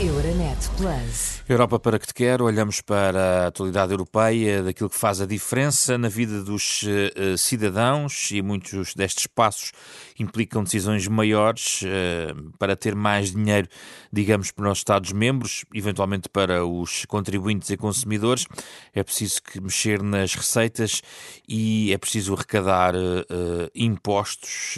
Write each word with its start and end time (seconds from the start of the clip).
Euronet 0.00 0.58
Plus. 0.76 1.42
Europa 1.48 1.78
para 1.78 1.98
que 1.98 2.06
te 2.06 2.14
quero, 2.14 2.44
olhamos 2.44 2.80
para 2.80 3.44
a 3.44 3.46
atualidade 3.48 3.92
europeia, 3.92 4.62
daquilo 4.62 4.88
que 4.88 4.96
faz 4.96 5.20
a 5.20 5.26
diferença 5.26 5.98
na 5.98 6.08
vida 6.08 6.42
dos 6.42 6.82
uh, 6.82 7.36
cidadãos 7.36 8.30
e 8.30 8.40
muitos 8.40 8.94
destes 8.94 9.26
passos 9.26 9.72
implicam 10.18 10.62
decisões 10.62 11.06
maiores 11.08 11.82
uh, 11.82 12.52
para 12.58 12.76
ter 12.76 12.94
mais 12.94 13.32
dinheiro, 13.32 13.68
digamos, 14.12 14.50
para 14.50 14.70
os 14.70 14.78
Estados-membros, 14.78 15.64
eventualmente 15.74 16.28
para 16.28 16.64
os 16.64 17.04
contribuintes 17.06 17.70
e 17.70 17.76
consumidores. 17.76 18.46
É 18.94 19.02
preciso 19.02 19.42
que 19.42 19.60
mexer 19.60 20.02
nas 20.02 20.34
receitas 20.34 21.02
e 21.48 21.92
é 21.92 21.98
preciso 21.98 22.34
arrecadar 22.34 22.94
uh, 22.94 23.70
impostos 23.74 24.76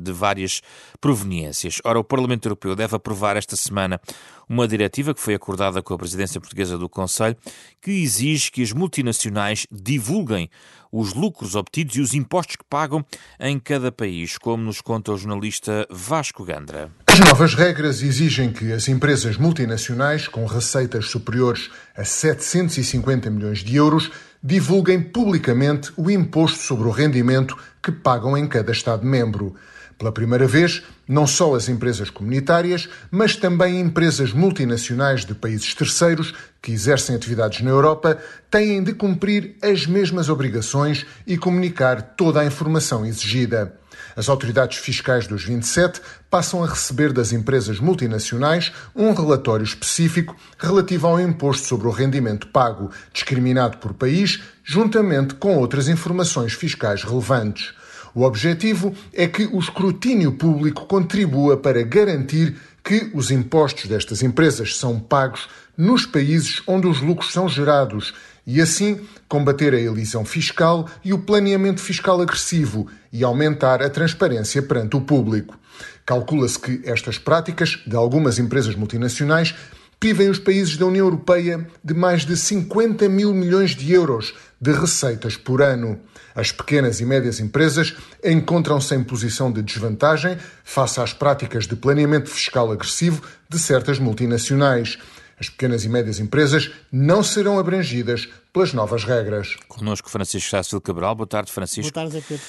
de 0.00 0.12
várias 0.12 0.62
proveniências. 1.00 1.80
Ora, 1.84 1.98
o 1.98 2.04
Parlamento 2.04 2.46
Europeu 2.46 2.74
deve 2.74 2.96
aprovar 2.96 3.36
esta 3.36 3.56
semana 3.56 4.00
uma 4.48 4.68
diretiva 4.68 5.14
que 5.14 5.20
foi 5.20 5.34
acordada 5.34 5.82
com 5.82 5.94
a 5.94 5.98
presidência 5.98 6.40
portuguesa 6.40 6.76
do 6.76 6.88
Conselho, 6.88 7.36
que 7.80 7.90
exige 7.90 8.50
que 8.50 8.62
as 8.62 8.72
multinacionais 8.72 9.66
divulguem 9.70 10.50
os 10.92 11.12
lucros 11.12 11.56
obtidos 11.56 11.96
e 11.96 12.00
os 12.00 12.14
impostos 12.14 12.54
que 12.54 12.64
pagam 12.64 13.04
em 13.40 13.58
cada 13.58 13.90
país, 13.90 14.38
como 14.38 14.62
nos 14.62 14.80
conta 14.80 15.12
o 15.12 15.16
jornalista 15.16 15.86
Vasco 15.90 16.44
Gandra. 16.44 16.90
As 17.08 17.18
novas 17.18 17.54
regras 17.54 18.00
exigem 18.00 18.52
que 18.52 18.72
as 18.72 18.88
empresas 18.88 19.36
multinacionais 19.36 20.28
com 20.28 20.46
receitas 20.46 21.06
superiores 21.06 21.70
a 21.96 22.04
750 22.04 23.28
milhões 23.30 23.58
de 23.58 23.74
euros 23.74 24.10
divulguem 24.42 25.00
publicamente 25.00 25.92
o 25.96 26.10
imposto 26.10 26.58
sobre 26.58 26.86
o 26.86 26.90
rendimento 26.90 27.56
que 27.82 27.90
pagam 27.90 28.36
em 28.36 28.46
cada 28.46 28.70
Estado-membro. 28.70 29.56
Pela 29.98 30.10
primeira 30.10 30.46
vez, 30.46 30.82
não 31.06 31.26
só 31.26 31.54
as 31.54 31.68
empresas 31.68 32.10
comunitárias, 32.10 32.88
mas 33.10 33.36
também 33.36 33.80
empresas 33.80 34.32
multinacionais 34.32 35.24
de 35.24 35.34
países 35.34 35.74
terceiros 35.74 36.34
que 36.60 36.72
exercem 36.72 37.14
atividades 37.14 37.60
na 37.60 37.70
Europa 37.70 38.18
têm 38.50 38.82
de 38.82 38.92
cumprir 38.92 39.56
as 39.62 39.86
mesmas 39.86 40.28
obrigações 40.28 41.06
e 41.26 41.36
comunicar 41.36 42.02
toda 42.16 42.40
a 42.40 42.46
informação 42.46 43.06
exigida. 43.06 43.78
As 44.16 44.28
autoridades 44.28 44.78
fiscais 44.78 45.26
dos 45.26 45.44
27 45.44 46.00
passam 46.30 46.62
a 46.62 46.68
receber 46.68 47.12
das 47.12 47.32
empresas 47.32 47.80
multinacionais 47.80 48.72
um 48.94 49.12
relatório 49.12 49.64
específico 49.64 50.36
relativo 50.58 51.06
ao 51.06 51.20
imposto 51.20 51.66
sobre 51.66 51.86
o 51.86 51.90
rendimento 51.90 52.46
pago, 52.48 52.90
discriminado 53.12 53.78
por 53.78 53.92
país, 53.92 54.40
juntamente 54.62 55.34
com 55.34 55.56
outras 55.56 55.88
informações 55.88 56.52
fiscais 56.52 57.02
relevantes. 57.02 57.74
O 58.14 58.22
objetivo 58.22 58.94
é 59.12 59.26
que 59.26 59.46
o 59.46 59.58
escrutínio 59.58 60.32
público 60.32 60.86
contribua 60.86 61.56
para 61.56 61.82
garantir 61.82 62.56
que 62.84 63.10
os 63.12 63.30
impostos 63.30 63.86
destas 63.86 64.22
empresas 64.22 64.76
são 64.76 65.00
pagos 65.00 65.48
nos 65.76 66.06
países 66.06 66.62
onde 66.66 66.86
os 66.86 67.00
lucros 67.00 67.32
são 67.32 67.48
gerados 67.48 68.14
e, 68.46 68.60
assim, 68.60 69.00
combater 69.26 69.74
a 69.74 69.80
elisão 69.80 70.24
fiscal 70.24 70.86
e 71.02 71.12
o 71.12 71.18
planeamento 71.18 71.80
fiscal 71.80 72.20
agressivo 72.20 72.86
e 73.12 73.24
aumentar 73.24 73.82
a 73.82 73.90
transparência 73.90 74.62
perante 74.62 74.96
o 74.96 75.00
público. 75.00 75.58
Calcula-se 76.06 76.58
que 76.58 76.82
estas 76.84 77.18
práticas 77.18 77.80
de 77.86 77.96
algumas 77.96 78.38
empresas 78.38 78.76
multinacionais 78.76 79.54
privem 79.98 80.28
os 80.28 80.38
países 80.38 80.76
da 80.76 80.86
União 80.86 81.06
Europeia 81.06 81.66
de 81.82 81.94
mais 81.94 82.24
de 82.24 82.36
50 82.36 83.08
mil 83.08 83.32
milhões 83.32 83.74
de 83.74 83.92
euros 83.92 84.34
de 84.60 84.72
receitas 84.72 85.36
por 85.36 85.62
ano. 85.62 85.98
As 86.34 86.50
pequenas 86.50 87.00
e 87.00 87.04
médias 87.04 87.38
empresas 87.38 87.94
encontram-se 88.22 88.94
em 88.94 89.04
posição 89.04 89.52
de 89.52 89.62
desvantagem 89.62 90.36
face 90.64 91.00
às 91.00 91.12
práticas 91.12 91.66
de 91.66 91.76
planeamento 91.76 92.28
fiscal 92.28 92.72
agressivo 92.72 93.22
de 93.48 93.58
certas 93.58 93.98
multinacionais. 93.98 94.98
As 95.38 95.48
pequenas 95.48 95.84
e 95.84 95.88
médias 95.88 96.20
empresas 96.20 96.70
não 96.92 97.22
serão 97.22 97.58
abrangidas 97.58 98.28
pelas 98.52 98.72
novas 98.72 99.02
regras. 99.04 99.56
Connosco 99.66 100.08
Francisco 100.08 100.48
Sácil 100.48 100.80
Cabral. 100.80 101.14
Boa 101.14 101.26
tarde, 101.26 101.50
Francisco. 101.50 101.92
Boa 101.92 102.08
tarde, 102.08 102.24
Pedro. 102.26 102.44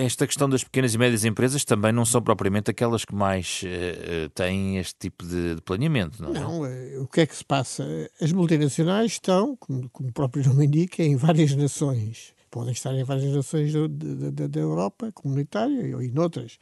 esta 0.00 0.26
questão 0.26 0.48
das 0.48 0.62
pequenas 0.62 0.94
e 0.94 0.98
médias 0.98 1.24
empresas 1.24 1.64
também 1.64 1.92
não 1.92 2.04
são 2.04 2.22
propriamente 2.22 2.70
aquelas 2.70 3.04
que 3.04 3.14
mais 3.14 3.62
uh, 3.64 4.28
têm 4.30 4.78
este 4.78 4.94
tipo 4.98 5.26
de, 5.26 5.56
de 5.56 5.62
planeamento, 5.62 6.22
não 6.22 6.30
é? 6.30 6.38
Não, 6.38 6.60
uh, 6.60 7.02
o 7.02 7.08
que 7.08 7.22
é 7.22 7.26
que 7.26 7.34
se 7.34 7.44
passa? 7.44 7.84
As 8.20 8.30
multinacionais 8.30 9.12
estão, 9.12 9.56
como, 9.56 9.88
como 9.90 10.08
o 10.10 10.12
próprio 10.12 10.46
nome 10.46 10.66
indica, 10.66 11.02
em 11.02 11.16
várias 11.16 11.54
nações. 11.56 12.32
Podem 12.48 12.72
estar 12.72 12.92
em 12.94 13.02
várias 13.02 13.32
nações 13.34 13.72
da 13.72 14.60
Europa 14.60 15.10
comunitária 15.12 15.96
ou 15.96 16.02
em 16.02 16.16
outras. 16.18 16.58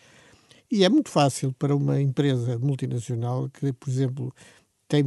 E 0.71 0.85
é 0.85 0.89
muito 0.89 1.11
fácil 1.11 1.53
para 1.53 1.75
uma 1.75 2.01
empresa 2.01 2.59
multinacional 2.59 3.49
que, 3.51 3.73
por 3.73 3.91
exemplo, 3.91 4.35
tem 4.87 5.05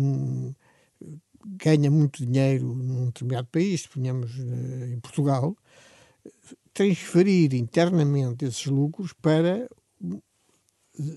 ganha 1.46 1.92
muito 1.92 2.26
dinheiro 2.26 2.74
num 2.74 3.08
determinado 3.08 3.48
país, 3.48 3.86
ponhamos 3.86 4.32
eh, 4.40 4.94
em 4.94 5.00
Portugal, 5.00 5.56
transferir 6.74 7.54
internamente 7.54 8.46
esses 8.46 8.66
lucros 8.66 9.14
para 9.14 9.68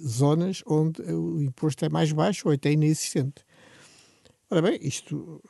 zonas 0.06 0.62
onde 0.66 1.00
o 1.02 1.40
imposto 1.40 1.84
é 1.84 1.88
mais 1.88 2.12
baixo 2.12 2.48
ou 2.48 2.54
até 2.54 2.72
inexistente. 2.72 3.44
Ora 4.50 4.62
bem, 4.62 4.78
isto 4.82 5.42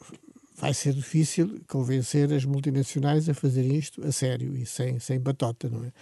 vai 0.56 0.72
ser 0.74 0.94
difícil 0.94 1.60
convencer 1.68 2.32
as 2.32 2.44
multinacionais 2.44 3.28
a 3.28 3.34
fazerem 3.34 3.76
isto 3.76 4.04
a 4.06 4.10
sério 4.10 4.56
e 4.56 4.64
sem, 4.66 4.98
sem 4.98 5.20
batota, 5.20 5.68
não 5.68 5.84
é? 5.84 5.92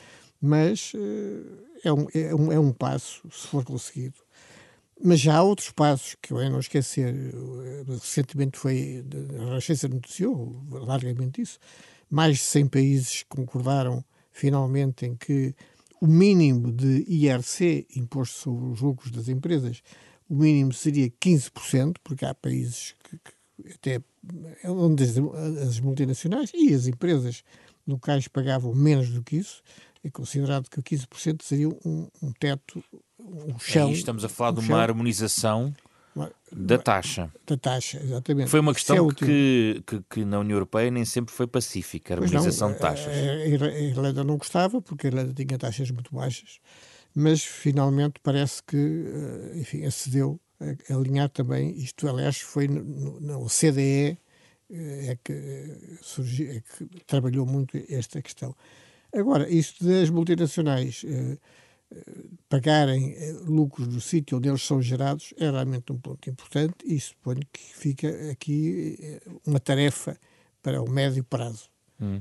Mas 0.45 0.93
eh, 0.95 1.89
é 1.89 1.93
um, 1.93 2.07
é, 2.13 2.35
um, 2.35 2.53
é 2.53 2.59
um 2.61 2.71
passo, 2.71 3.23
se 3.31 3.47
for 3.47 3.65
conseguido, 3.65 4.17
mas 5.03 5.21
já 5.21 5.37
há 5.37 5.43
outros 5.43 5.71
passos 5.71 6.17
que 6.21 6.35
eu 6.35 6.41
é 6.41 6.51
não 6.51 6.61
esquecer. 6.61 7.15
Recentemente 7.89 8.59
foi, 8.59 9.03
a 9.39 9.45
Renascença 9.45 9.89
noticiou 9.89 10.63
largamente 10.71 11.41
isso. 11.41 11.59
Mais 12.11 12.37
de 12.37 12.43
100 12.43 12.67
países 12.67 13.25
concordaram 13.27 14.05
finalmente 14.31 15.07
em 15.07 15.17
que 15.17 15.55
o 15.99 16.07
mínimo 16.07 16.71
de 16.71 17.07
IRC, 17.09 17.87
Imposto 17.97 18.37
sobre 18.39 18.67
os 18.67 18.81
Lucros 18.83 19.11
das 19.11 19.29
Empresas, 19.29 19.83
o 20.29 20.35
mínimo 20.35 20.75
seria 20.75 21.09
15%, 21.09 21.97
porque 22.05 22.27
há 22.27 22.35
países 22.35 22.95
que, 23.05 23.19
que 23.19 23.73
até 23.73 24.03
onde 24.65 25.05
as, 25.05 25.17
as 25.67 25.81
multinacionais 25.81 26.51
e 26.55 26.75
as 26.75 26.87
empresas 26.87 27.43
locais 27.87 28.29
pagavam 28.29 28.75
menos 28.75 29.09
do 29.11 29.23
que 29.23 29.37
isso, 29.37 29.63
é 30.05 30.11
considerado 30.11 30.69
que 30.69 30.81
15% 30.81 31.43
seria 31.43 31.69
um, 31.69 32.09
um 32.23 32.33
teto 32.33 32.85
um 33.19 33.59
chão. 33.59 33.89
Aí 33.89 33.95
estamos 33.95 34.25
a 34.25 34.29
falar 34.29 34.51
um 34.51 34.55
de 34.55 34.61
uma 34.61 34.67
chão. 34.67 34.79
harmonização 34.79 35.75
da 36.53 36.79
taxa. 36.79 37.33
Da 37.47 37.57
taxa, 37.57 38.01
exatamente. 38.03 38.49
Foi 38.49 38.61
uma 38.61 38.73
questão 38.73 39.11
é 39.11 39.15
que, 39.15 39.83
que, 39.85 40.03
que, 40.09 40.25
na 40.25 40.39
União 40.39 40.57
Europeia 40.57 40.91
nem 40.91 41.05
sempre 41.05 41.35
foi 41.35 41.47
pacífica, 41.47 42.15
a 42.15 42.19
harmonização 42.19 42.69
não, 42.69 42.75
de 42.75 42.81
taxas. 42.81 43.09
A, 43.09 43.81
Irlanda 43.81 44.23
não 44.23 44.37
gostava, 44.37 44.81
porque 44.81 45.09
a 45.09 45.11
Irlanda 45.11 45.33
tinha 45.35 45.59
taxas 45.59 45.91
muito 45.91 46.15
baixas, 46.15 46.61
mas 47.15 47.43
finalmente 47.43 48.21
parece 48.23 48.63
que, 48.63 48.77
eh, 48.77 49.59
enfim, 49.59 49.85
acedeu 49.85 50.39
a 50.61 50.95
alinhar 50.95 51.29
também, 51.31 51.77
isto 51.77 52.09
aliás 52.09 52.41
foi 52.41 52.69
no, 52.69 53.45
OCDE 53.45 54.17
eh, 54.71 55.11
é 55.11 55.19
que, 55.23 55.99
surgiu, 56.01 56.53
é 56.53 56.61
que 56.61 57.05
trabalhou 57.07 57.45
muito 57.45 57.77
esta 57.89 58.23
questão. 58.23 58.55
Agora, 59.15 59.49
isto 59.49 59.85
das 59.85 60.11
multinacionais 60.11 61.05
eh, 61.07 61.39
pagarem 62.49 63.13
eh, 63.13 63.33
lucros 63.47 63.87
do 63.87 64.01
sítio 64.01 64.39
onde 64.39 64.49
eles 64.49 64.63
são 64.63 64.83
gerados 64.83 65.33
é 65.37 65.51
realmente 65.51 65.93
um 65.93 65.99
ponto 65.99 66.29
importante 66.29 66.77
e 66.85 66.99
suponho 66.99 67.43
que 67.53 67.61
fica 67.75 68.09
aqui 68.31 68.97
eh, 69.01 69.23
uma 69.47 69.61
tarefa 69.61 70.19
para 70.63 70.83
o 70.83 70.91
médio 70.91 71.23
prazo. 71.23 71.69
Hum. 72.01 72.21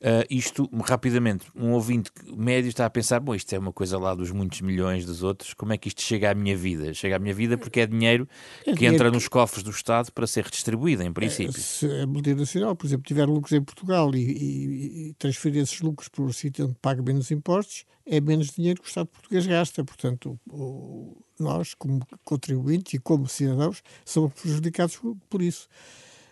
Uh, 0.00 0.24
isto, 0.30 0.68
rapidamente, 0.84 1.46
um 1.54 1.72
ouvinte 1.72 2.10
médio 2.36 2.68
está 2.68 2.86
a 2.86 2.90
pensar: 2.90 3.20
bom, 3.20 3.34
isto 3.34 3.52
é 3.54 3.58
uma 3.58 3.72
coisa 3.72 3.98
lá 3.98 4.14
dos 4.14 4.30
muitos 4.30 4.60
milhões 4.60 5.04
dos 5.04 5.22
outros, 5.22 5.54
como 5.54 5.72
é 5.72 5.78
que 5.78 5.88
isto 5.88 6.02
chega 6.02 6.30
à 6.30 6.34
minha 6.34 6.56
vida? 6.56 6.92
Chega 6.94 7.16
à 7.16 7.18
minha 7.18 7.34
vida 7.34 7.56
porque 7.56 7.80
é 7.80 7.86
dinheiro 7.86 8.28
é 8.60 8.64
que 8.64 8.74
dinheiro 8.74 8.94
entra 8.94 9.08
que... 9.08 9.14
nos 9.14 9.28
cofres 9.28 9.62
do 9.62 9.70
Estado 9.70 10.12
para 10.12 10.26
ser 10.26 10.44
redistribuído, 10.44 11.02
em 11.02 11.12
princípio. 11.12 11.56
É, 11.56 11.60
se 11.60 11.86
a 11.86 12.06
multinacional, 12.06 12.74
por 12.76 12.86
exemplo, 12.86 13.04
tiver 13.06 13.26
lucros 13.26 13.52
em 13.52 13.62
Portugal 13.62 14.14
e, 14.14 14.18
e, 14.18 15.08
e 15.08 15.14
transferir 15.14 15.62
esses 15.62 15.80
lucros 15.80 16.08
para 16.08 16.24
o 16.24 16.32
sítio 16.32 16.66
onde 16.66 16.76
paga 16.80 17.02
menos 17.02 17.30
impostos, 17.30 17.84
é 18.06 18.20
menos 18.20 18.50
dinheiro 18.50 18.80
que 18.80 18.86
o 18.86 18.88
Estado 18.88 19.06
português 19.06 19.46
gasta. 19.46 19.84
Portanto, 19.84 20.38
o, 20.50 21.16
nós, 21.38 21.74
como 21.74 22.00
contribuintes 22.24 22.94
e 22.94 22.98
como 22.98 23.28
cidadãos, 23.28 23.82
somos 24.04 24.32
prejudicados 24.34 24.96
por, 24.96 25.16
por 25.28 25.42
isso. 25.42 25.68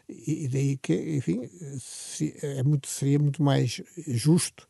E 0.09 0.49
daí 0.49 0.77
que, 0.79 1.17
enfim, 1.17 1.51
é 2.43 2.63
muito, 2.63 2.89
seria 2.89 3.19
muito 3.19 3.43
mais 3.43 3.83
justo 4.07 4.67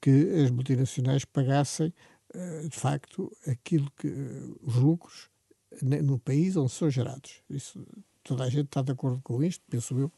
que 0.00 0.42
as 0.42 0.50
multinacionais 0.50 1.24
pagassem, 1.24 1.92
eh, 2.32 2.62
de 2.68 2.76
facto, 2.76 3.30
aquilo 3.46 3.90
que 3.98 4.08
os 4.62 4.76
lucros 4.76 5.28
no 5.82 6.18
país 6.18 6.56
onde 6.56 6.72
são 6.72 6.90
gerados. 6.90 7.42
Isso, 7.48 7.86
toda 8.22 8.44
a 8.44 8.48
gente 8.48 8.66
está 8.66 8.82
de 8.82 8.92
acordo 8.92 9.20
com 9.22 9.42
isto, 9.42 9.62
penso 9.68 9.98
eu. 9.98 10.12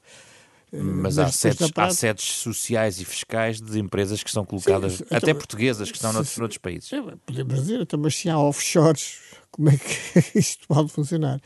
Eh, 0.73 0.81
mas, 0.81 1.17
Mas 1.17 1.19
há, 1.19 1.32
sedes, 1.32 1.70
há 1.76 1.91
sedes 1.91 2.25
sociais 2.25 3.00
e 3.00 3.05
fiscais 3.05 3.61
de 3.61 3.79
empresas 3.79 4.23
que 4.23 4.31
são 4.31 4.44
colocadas, 4.44 4.94
Sim, 4.94 5.05
então, 5.05 5.19
até 5.19 5.35
portuguesas, 5.35 5.91
que 5.91 5.97
estão 5.97 6.11
se, 6.11 6.17
noutros, 6.17 6.38
noutros 6.38 6.58
países. 6.58 6.93
É, 6.93 7.03
podemos 7.26 7.55
dizer, 7.55 7.81
então, 7.81 7.99
mas 8.00 8.17
se 8.17 8.31
há 8.31 8.38
offshores 8.38 9.19
como 9.50 9.69
é 9.69 9.76
que 9.76 10.38
isto 10.38 10.67
pode 10.67 10.91
funcionar. 10.91 11.41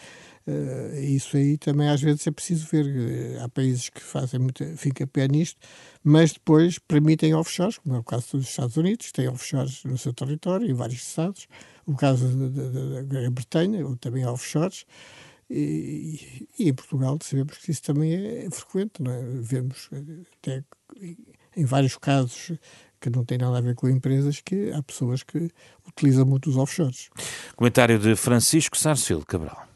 Uh, 0.47 0.95
isso 1.01 1.37
aí 1.37 1.59
também 1.59 1.89
às 1.89 2.01
vezes 2.01 2.27
é 2.27 2.31
preciso 2.31 2.69
ver. 2.71 2.87
Uh, 2.87 3.43
há 3.43 3.49
países 3.49 3.89
que 3.89 4.01
fazem 4.01 4.39
muito, 4.39 4.65
fica 4.77 5.07
pé 5.07 5.27
nisto, 5.27 5.59
mas 6.05 6.33
depois 6.33 6.79
permitem 6.79 7.35
offshores, 7.35 7.79
como 7.79 7.97
é 7.97 7.99
o 7.99 8.05
caso 8.05 8.37
dos 8.37 8.49
Estados 8.49 8.77
Unidos, 8.77 9.11
têm 9.11 9.29
offshores 9.29 9.83
no 9.85 9.99
seu 9.99 10.13
território, 10.13 10.71
em 10.71 10.75
vários 10.75 11.03
estados. 11.03 11.49
O 11.85 11.95
caso 11.95 12.29
da 12.29 13.03
Grã-Bretanha, 13.03 13.85
também 14.01 14.25
há 14.25 14.33
offshores. 14.33 14.85
E, 15.49 16.49
e, 16.59 16.69
em 16.69 16.75
Portugal 16.75 17.17
sabemos 17.23 17.59
que 17.59 17.71
isso 17.71 17.83
também 17.83 18.15
é, 18.15 18.49
frequente, 18.51 19.01
não 19.01 19.13
é? 19.13 19.23
Vemos 19.41 19.89
até 20.39 20.65
em 21.57 21.65
vários 21.65 21.97
casos 21.97 22.53
que 23.01 23.11
não 23.11 23.25
tem 23.25 23.39
nada 23.39 23.59
a 23.59 23.61
ver 23.61 23.75
com 23.75 23.89
empresas, 23.89 24.41
que 24.41 24.73
há 24.73 24.83
pessoas 24.83 25.23
que 25.23 25.49
utilizam 25.87 26.27
muito 26.27 26.51
os 26.51 26.57
offshores. 26.57 27.09
Comentário 27.55 27.99
de 27.99 28.17
Francisco 28.17 28.77
Sarcil 28.77 29.23
Cabral. 29.25 29.76